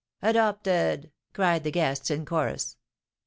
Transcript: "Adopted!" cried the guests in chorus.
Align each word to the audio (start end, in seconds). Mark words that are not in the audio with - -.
"Adopted!" 0.23 1.11
cried 1.31 1.63
the 1.63 1.69
guests 1.69 2.09
in 2.09 2.25
chorus. 2.25 2.75